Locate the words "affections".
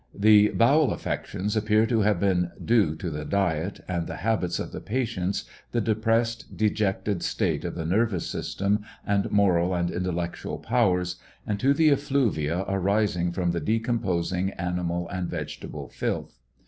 0.93-1.55